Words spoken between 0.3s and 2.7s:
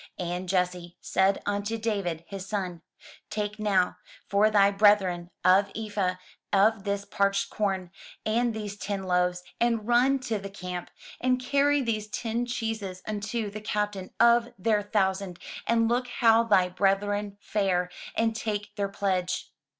Jesse said unto David, his